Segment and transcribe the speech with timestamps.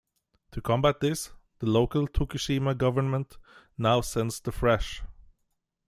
[0.53, 1.29] To combat this,
[1.59, 3.37] the local Tokushima government
[3.77, 5.03] now sends the Fresh!